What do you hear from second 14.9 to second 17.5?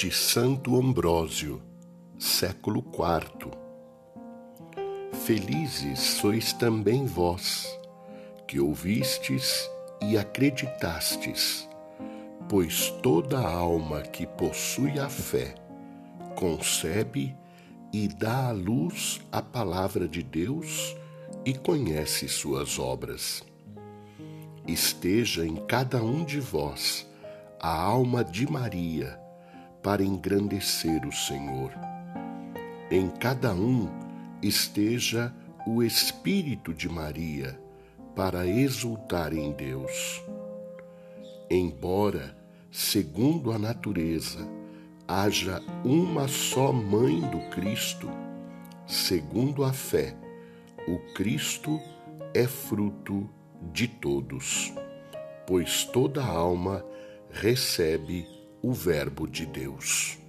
a fé concebe